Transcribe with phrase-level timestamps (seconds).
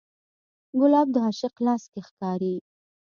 [0.79, 2.55] ګلاب د عاشق لاس کې ښکاري.